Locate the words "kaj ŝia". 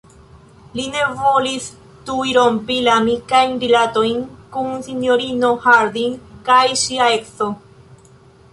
6.51-7.11